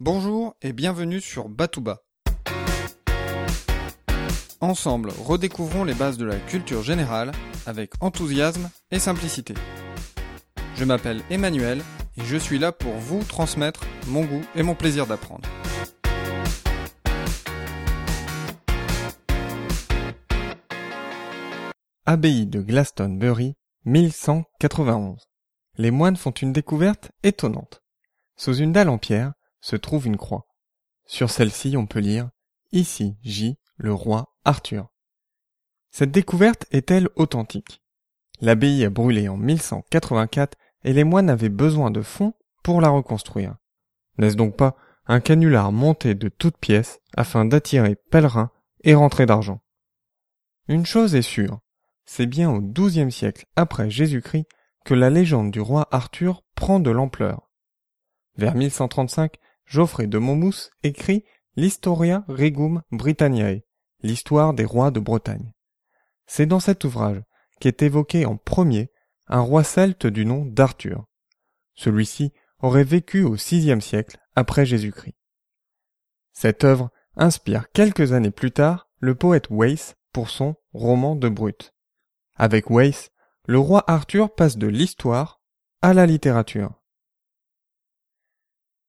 Bonjour 0.00 0.54
et 0.62 0.72
bienvenue 0.72 1.20
sur 1.20 1.48
Batouba. 1.48 2.04
Ensemble, 4.60 5.10
redécouvrons 5.10 5.82
les 5.82 5.92
bases 5.92 6.18
de 6.18 6.24
la 6.24 6.36
culture 6.36 6.84
générale 6.84 7.32
avec 7.66 7.90
enthousiasme 8.00 8.70
et 8.92 9.00
simplicité. 9.00 9.54
Je 10.76 10.84
m'appelle 10.84 11.20
Emmanuel 11.30 11.82
et 12.16 12.24
je 12.24 12.36
suis 12.36 12.60
là 12.60 12.70
pour 12.70 12.92
vous 12.92 13.24
transmettre 13.24 13.80
mon 14.06 14.24
goût 14.24 14.44
et 14.54 14.62
mon 14.62 14.76
plaisir 14.76 15.08
d'apprendre. 15.08 15.48
Abbaye 22.06 22.46
de 22.46 22.60
Glastonbury, 22.60 23.56
1191. 23.84 25.26
Les 25.76 25.90
moines 25.90 26.16
font 26.16 26.30
une 26.30 26.52
découverte 26.52 27.10
étonnante. 27.24 27.82
Sous 28.36 28.54
une 28.54 28.70
dalle 28.70 28.90
en 28.90 28.98
pierre 28.98 29.32
se 29.60 29.76
trouve 29.76 30.06
une 30.06 30.16
croix. 30.16 30.46
Sur 31.06 31.30
celle-ci, 31.30 31.76
on 31.76 31.86
peut 31.86 32.00
lire 32.00 32.30
Ici 32.72 33.16
gît 33.22 33.58
le 33.76 33.94
roi 33.94 34.36
Arthur. 34.44 34.88
Cette 35.90 36.10
découverte 36.10 36.66
est-elle 36.70 37.08
authentique? 37.16 37.82
L'abbaye 38.40 38.84
a 38.84 38.90
brûlé 38.90 39.28
en 39.28 39.36
1184 39.36 40.56
et 40.84 40.92
les 40.92 41.04
moines 41.04 41.30
avaient 41.30 41.48
besoin 41.48 41.90
de 41.90 42.02
fonds 42.02 42.34
pour 42.62 42.80
la 42.80 42.88
reconstruire. 42.90 43.56
N'est-ce 44.18 44.36
donc 44.36 44.56
pas 44.56 44.76
un 45.06 45.20
canular 45.20 45.72
monté 45.72 46.14
de 46.14 46.28
toutes 46.28 46.58
pièces 46.58 47.00
afin 47.16 47.44
d'attirer 47.44 47.96
pèlerins 48.10 48.50
et 48.84 48.94
rentrer 48.94 49.26
d'argent? 49.26 49.60
Une 50.68 50.84
chose 50.84 51.14
est 51.14 51.22
sûre, 51.22 51.60
c'est 52.04 52.26
bien 52.26 52.50
au 52.50 52.60
XIIe 52.60 53.10
siècle 53.10 53.46
après 53.56 53.90
Jésus-Christ 53.90 54.46
que 54.84 54.94
la 54.94 55.10
légende 55.10 55.50
du 55.50 55.60
roi 55.60 55.88
Arthur 55.90 56.42
prend 56.54 56.80
de 56.80 56.90
l'ampleur. 56.90 57.50
Vers 58.36 58.54
1135, 58.54 59.34
Geoffrey 59.68 60.06
de 60.06 60.16
Monmouth 60.16 60.70
écrit 60.82 61.24
l'Historia 61.54 62.24
Regum 62.26 62.82
Britanniae, 62.90 63.60
l'histoire 64.02 64.54
des 64.54 64.64
rois 64.64 64.90
de 64.90 64.98
Bretagne. 64.98 65.52
C'est 66.26 66.46
dans 66.46 66.60
cet 66.60 66.84
ouvrage 66.84 67.22
qu'est 67.60 67.82
évoqué 67.82 68.24
en 68.24 68.38
premier 68.38 68.90
un 69.26 69.40
roi 69.40 69.64
celte 69.64 70.06
du 70.06 70.24
nom 70.24 70.46
d'Arthur. 70.46 71.04
Celui-ci 71.74 72.32
aurait 72.60 72.84
vécu 72.84 73.22
au 73.22 73.34
VIe 73.34 73.82
siècle 73.82 74.18
après 74.34 74.64
Jésus-Christ. 74.64 75.16
Cette 76.32 76.64
œuvre 76.64 76.90
inspire 77.16 77.70
quelques 77.72 78.12
années 78.12 78.30
plus 78.30 78.52
tard 78.52 78.88
le 79.00 79.14
poète 79.14 79.48
Weiss 79.50 79.96
pour 80.12 80.30
son 80.30 80.54
roman 80.72 81.14
de 81.14 81.28
Brut. 81.28 81.74
Avec 82.36 82.70
Weiss, 82.70 83.10
le 83.46 83.58
roi 83.58 83.84
Arthur 83.86 84.34
passe 84.34 84.56
de 84.56 84.66
l'histoire 84.66 85.42
à 85.82 85.92
la 85.92 86.06
littérature. 86.06 86.77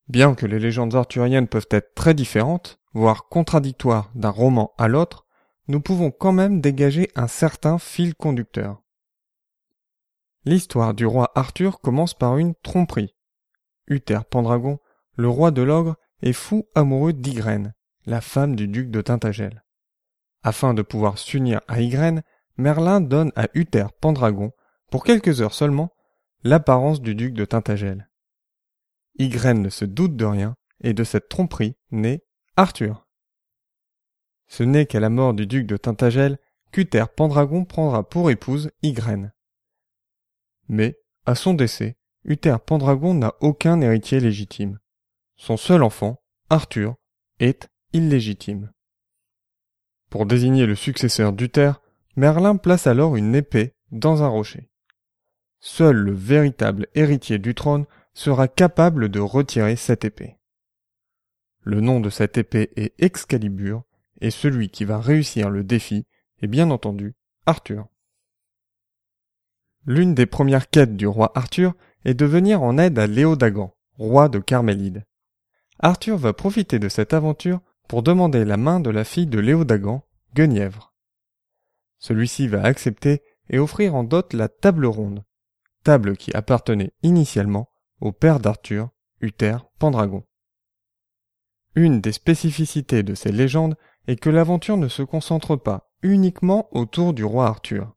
Bien 0.10 0.34
que 0.34 0.48
les 0.48 0.60
légendes 0.60 0.96
arthuriennes 0.96 1.48
peuvent 1.48 1.68
être 1.70 1.94
très 1.94 2.16
différentes, 2.16 2.80
voire 2.94 3.30
contradictoires 3.30 4.12
d'un 4.16 4.32
roman 4.32 4.74
à 4.80 4.88
l'autre, 4.88 5.28
nous 5.68 5.82
pouvons 5.82 6.10
quand 6.10 6.32
même 6.32 6.62
dégager 6.62 7.12
un 7.16 7.28
certain 7.28 7.78
fil 7.78 8.16
conducteur. 8.16 8.82
L'histoire 10.46 10.96
du 10.96 11.06
roi 11.06 11.32
Arthur 11.36 11.80
commence 11.80 12.16
par 12.16 12.38
une 12.40 12.56
tromperie. 12.56 13.16
Uther 13.88 14.22
Pendragon, 14.28 14.80
le 15.16 15.30
roi 15.30 15.52
de 15.52 15.62
l'ogre, 15.62 15.96
est 16.24 16.34
fou 16.34 16.68
amoureux 16.74 17.14
d'Ygraine, 17.14 17.76
la 18.08 18.20
femme 18.20 18.56
du 18.56 18.68
duc 18.68 18.90
de 18.90 19.02
Tintagel. 19.02 19.64
Afin 20.42 20.74
de 20.74 20.82
pouvoir 20.82 21.20
s'unir 21.20 21.62
à 21.68 21.82
Ygraine, 21.82 22.24
Merlin 22.58 23.00
donne 23.00 23.32
à 23.36 23.48
Uther 23.54 23.86
Pendragon, 24.02 24.54
pour 24.90 25.04
quelques 25.04 25.42
heures 25.42 25.54
seulement, 25.54 25.94
l'apparence 26.44 27.00
du 27.00 27.14
duc 27.14 27.34
de 27.34 27.46
Tintagel. 27.46 28.09
Ygraine 29.18 29.62
ne 29.62 29.70
se 29.70 29.86
doute 29.86 30.16
de 30.16 30.26
rien, 30.26 30.56
et 30.82 30.94
de 30.94 31.04
cette 31.04 31.30
tromperie 31.30 31.76
naît 31.92 32.24
Arthur. 32.56 33.08
Ce 34.48 34.64
n'est 34.64 34.86
qu'à 34.86 35.00
la 35.00 35.10
mort 35.10 35.34
du 35.34 35.46
duc 35.46 35.66
de 35.68 35.78
Tintagel 35.78 36.40
qu'Uther 36.72 37.10
Pendragon 37.10 37.66
prendra 37.66 38.08
pour 38.08 38.32
épouse 38.32 38.72
Ygraine. 38.82 39.34
Mais, 40.68 41.00
à 41.26 41.36
son 41.36 41.54
décès, 41.54 41.98
Uther 42.26 42.58
Pendragon 42.66 43.14
n'a 43.14 43.34
aucun 43.42 43.82
héritier 43.82 44.20
légitime. 44.20 44.80
Son 45.36 45.58
seul 45.58 45.84
enfant, 45.84 46.22
Arthur, 46.50 46.96
est 47.40 47.70
illégitime. 47.94 48.72
Pour 50.10 50.26
désigner 50.26 50.66
le 50.66 50.76
successeur 50.76 51.34
d'Uther, 51.34 51.82
Merlin 52.16 52.58
place 52.58 52.88
alors 52.88 53.16
une 53.16 53.36
épée 53.36 53.74
dans 53.92 54.24
un 54.24 54.28
rocher. 54.28 54.70
Seul 55.60 55.96
le 55.96 56.14
véritable 56.14 56.88
héritier 56.96 57.38
du 57.38 57.56
trône 57.56 57.86
sera 58.14 58.48
capable 58.48 59.10
de 59.10 59.20
retirer 59.20 59.76
cette 59.76 60.06
épée. 60.06 60.38
Le 61.62 61.82
nom 61.82 62.00
de 62.00 62.10
cette 62.10 62.38
épée 62.38 62.72
est 62.76 62.94
Excalibur, 63.00 63.84
et 64.22 64.32
celui 64.32 64.70
qui 64.70 64.86
va 64.86 65.00
réussir 65.00 65.50
le 65.50 65.64
défi 65.64 66.06
est 66.42 66.48
bien 66.48 66.72
entendu 66.72 67.16
Arthur. 67.46 67.88
L'une 69.86 70.14
des 70.14 70.26
premières 70.26 70.70
quêtes 70.70 70.96
du 70.96 71.08
roi 71.08 71.32
Arthur 71.36 71.74
est 72.06 72.14
de 72.14 72.26
venir 72.26 72.62
en 72.62 72.78
aide 72.78 73.00
à 73.00 73.08
Léodagan, 73.08 73.76
roi 73.98 74.30
de 74.30 74.40
Carmélide. 74.40 75.06
Arthur 75.80 76.18
va 76.18 76.34
profiter 76.34 76.80
de 76.80 76.90
cette 76.90 77.14
aventure 77.14 77.62
pour 77.88 78.04
demander 78.04 78.46
la 78.46 78.58
main 78.58 78.80
de 78.80 78.90
la 78.90 79.04
fille 79.04 79.28
de 79.28 79.40
Léodagan, 79.40 80.04
Guenièvre. 80.36 80.94
Celui-ci 81.98 82.48
va 82.48 82.64
accepter 82.64 83.24
et 83.50 83.60
offrir 83.60 83.96
en 83.96 84.04
dot 84.04 84.34
la 84.34 84.48
table 84.48 84.86
ronde, 84.86 85.24
table 85.84 86.16
qui 86.16 86.32
appartenait 86.36 86.94
initialement 87.04 87.70
au 88.02 88.12
père 88.12 88.40
d'Arthur, 88.40 88.90
Uther 89.22 89.58
Pendragon. 89.78 90.24
Une 91.76 92.02
des 92.02 92.12
spécificités 92.12 93.04
de 93.04 93.14
ces 93.16 93.32
légendes 93.32 93.76
est 94.08 94.16
que 94.16 94.30
l'aventure 94.30 94.78
ne 94.78 94.88
se 94.88 95.04
concentre 95.04 95.56
pas 95.56 95.92
uniquement 96.02 96.68
autour 96.72 97.14
du 97.14 97.24
roi 97.24 97.48
Arthur. 97.48 97.94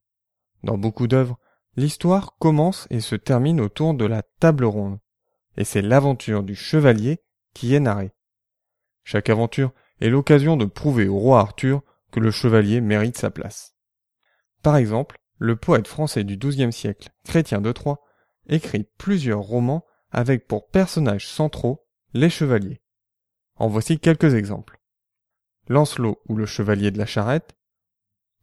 Dans 0.62 0.76
beaucoup 0.76 1.06
d'œuvres, 1.06 1.38
l'histoire 1.76 2.36
commence 2.38 2.86
et 2.90 3.00
se 3.00 3.16
termine 3.16 3.60
autour 3.60 3.94
de 3.94 4.04
la 4.04 4.22
table 4.40 4.64
ronde, 4.64 4.98
et 5.56 5.64
c'est 5.64 5.82
l'aventure 5.82 6.42
du 6.42 6.54
chevalier 6.54 7.20
qui 7.54 7.74
est 7.74 7.80
narrée. 7.80 8.12
Chaque 9.04 9.30
aventure 9.30 9.72
est 10.00 10.10
l'occasion 10.10 10.56
de 10.56 10.64
prouver 10.64 11.08
au 11.08 11.19
roi 11.19 11.40
Arthur 11.40 11.82
que 12.10 12.20
le 12.20 12.30
chevalier 12.30 12.80
mérite 12.80 13.16
sa 13.16 13.30
place. 13.30 13.74
Par 14.62 14.76
exemple, 14.76 15.19
le 15.38 15.56
poète 15.56 15.88
français 15.88 16.24
du 16.24 16.36
XIIe 16.36 16.72
siècle, 16.72 17.10
Chrétien 17.24 17.60
de 17.60 17.72
Troyes, 17.72 18.00
écrit 18.48 18.84
plusieurs 18.98 19.40
romans 19.40 19.84
avec 20.12 20.46
pour 20.46 20.68
personnages 20.68 21.26
centraux 21.26 21.84
les 22.12 22.30
chevaliers. 22.30 22.82
En 23.56 23.68
voici 23.68 23.98
quelques 23.98 24.34
exemples. 24.34 24.80
Lancelot 25.68 26.20
ou 26.28 26.36
le 26.36 26.46
chevalier 26.46 26.90
de 26.90 26.98
la 26.98 27.06
charrette, 27.06 27.56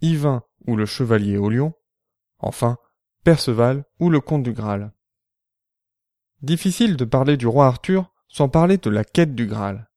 Yvain 0.01 0.43
ou 0.67 0.75
le 0.75 0.85
chevalier 0.85 1.37
au 1.37 1.49
lion, 1.49 1.73
enfin 2.39 2.77
Perceval 3.23 3.85
ou 3.99 4.09
le 4.09 4.21
comte 4.21 4.43
du 4.43 4.53
Graal. 4.53 4.93
Difficile 6.41 6.95
de 6.95 7.05
parler 7.05 7.37
du 7.37 7.47
roi 7.47 7.67
Arthur 7.67 8.13
sans 8.29 8.47
parler 8.47 8.77
de 8.77 8.89
la 8.89 9.03
quête 9.03 9.35
du 9.35 9.45
Graal. 9.45 9.89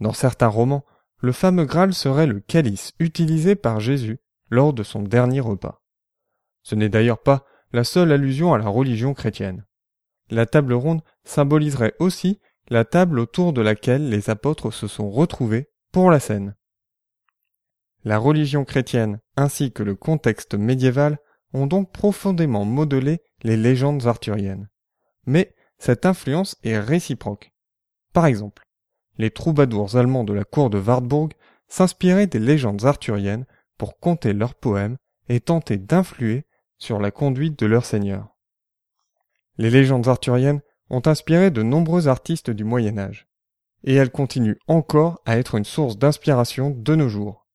Dans 0.00 0.12
certains 0.12 0.48
romans, 0.48 0.84
le 1.18 1.32
fameux 1.32 1.64
Graal 1.64 1.92
serait 1.92 2.26
le 2.26 2.40
calice 2.40 2.92
utilisé 2.98 3.56
par 3.56 3.80
Jésus 3.80 4.20
lors 4.48 4.72
de 4.72 4.82
son 4.82 5.02
dernier 5.02 5.40
repas. 5.40 5.82
Ce 6.62 6.74
n'est 6.74 6.88
d'ailleurs 6.88 7.22
pas 7.22 7.44
la 7.72 7.84
seule 7.84 8.12
allusion 8.12 8.54
à 8.54 8.58
la 8.58 8.68
religion 8.68 9.14
chrétienne. 9.14 9.64
La 10.32 10.46
table 10.46 10.72
ronde 10.72 11.02
symboliserait 11.24 11.92
aussi 11.98 12.40
la 12.70 12.86
table 12.86 13.18
autour 13.18 13.52
de 13.52 13.60
laquelle 13.60 14.08
les 14.08 14.30
apôtres 14.30 14.70
se 14.70 14.86
sont 14.86 15.10
retrouvés 15.10 15.68
pour 15.92 16.10
la 16.10 16.20
scène. 16.20 16.54
La 18.04 18.16
religion 18.16 18.64
chrétienne 18.64 19.20
ainsi 19.36 19.72
que 19.72 19.82
le 19.82 19.94
contexte 19.94 20.54
médiéval 20.54 21.18
ont 21.52 21.66
donc 21.66 21.92
profondément 21.92 22.64
modelé 22.64 23.20
les 23.42 23.58
légendes 23.58 24.06
arthuriennes. 24.06 24.70
Mais 25.26 25.54
cette 25.76 26.06
influence 26.06 26.56
est 26.64 26.78
réciproque. 26.78 27.52
Par 28.14 28.24
exemple, 28.24 28.62
les 29.18 29.30
troubadours 29.30 29.96
allemands 29.96 30.24
de 30.24 30.32
la 30.32 30.44
cour 30.44 30.70
de 30.70 30.80
Wartburg 30.80 31.34
s'inspiraient 31.68 32.26
des 32.26 32.38
légendes 32.38 32.86
arthuriennes 32.86 33.44
pour 33.76 33.98
conter 33.98 34.32
leurs 34.32 34.54
poèmes 34.54 34.96
et 35.28 35.40
tenter 35.40 35.76
d'influer 35.76 36.46
sur 36.78 37.00
la 37.00 37.10
conduite 37.10 37.58
de 37.58 37.66
leur 37.66 37.84
seigneur. 37.84 38.32
Les 39.58 39.70
légendes 39.70 40.08
arthuriennes 40.08 40.62
ont 40.90 41.02
inspiré 41.06 41.50
de 41.50 41.62
nombreux 41.62 42.08
artistes 42.08 42.50
du 42.50 42.64
Moyen 42.64 42.98
Âge, 42.98 43.28
et 43.84 43.94
elles 43.94 44.10
continuent 44.10 44.58
encore 44.66 45.20
à 45.24 45.38
être 45.38 45.54
une 45.54 45.64
source 45.64 45.98
d'inspiration 45.98 46.70
de 46.70 46.94
nos 46.94 47.08
jours. 47.08 47.46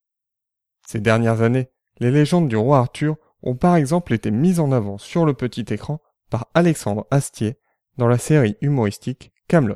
Ces 0.87 0.99
dernières 0.99 1.41
années, 1.41 1.69
les 1.99 2.11
légendes 2.11 2.47
du 2.47 2.55
roi 2.55 2.79
Arthur 2.79 3.17
ont 3.43 3.55
par 3.55 3.75
exemple 3.75 4.13
été 4.13 4.31
mises 4.31 4.59
en 4.59 4.71
avant 4.71 4.97
sur 4.97 5.25
le 5.25 5.33
petit 5.33 5.65
écran 5.69 6.01
par 6.29 6.47
Alexandre 6.53 7.07
Astier 7.11 7.59
dans 7.97 8.07
la 8.07 8.17
série 8.17 8.57
humoristique 8.61 9.31
Camelot. 9.47 9.75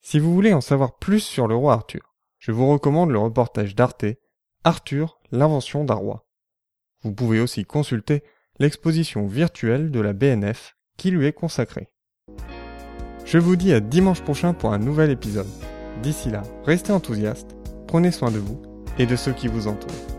Si 0.00 0.18
vous 0.18 0.32
voulez 0.32 0.54
en 0.54 0.60
savoir 0.60 0.96
plus 0.98 1.20
sur 1.20 1.48
le 1.48 1.54
roi 1.54 1.74
Arthur, 1.74 2.14
je 2.38 2.52
vous 2.52 2.68
recommande 2.68 3.10
le 3.10 3.18
reportage 3.18 3.74
d'Arte 3.74 4.06
Arthur, 4.64 5.20
l'invention 5.30 5.84
d'un 5.84 5.94
roi. 5.94 6.26
Vous 7.02 7.12
pouvez 7.12 7.40
aussi 7.40 7.64
consulter 7.64 8.22
l'exposition 8.58 9.26
virtuelle 9.26 9.90
de 9.90 10.00
la 10.00 10.12
BNF 10.12 10.76
qui 10.96 11.10
lui 11.10 11.26
est 11.26 11.32
consacrée. 11.32 11.88
Je 13.24 13.38
vous 13.38 13.56
dis 13.56 13.72
à 13.72 13.80
dimanche 13.80 14.22
prochain 14.22 14.52
pour 14.52 14.72
un 14.72 14.78
nouvel 14.78 15.10
épisode. 15.10 15.46
D'ici 16.02 16.30
là, 16.30 16.42
restez 16.64 16.92
enthousiastes, 16.92 17.56
prenez 17.86 18.10
soin 18.10 18.30
de 18.30 18.38
vous 18.38 18.60
et 18.98 19.06
de 19.06 19.16
ceux 19.16 19.32
qui 19.32 19.48
vous 19.48 19.68
entourent. 19.68 20.17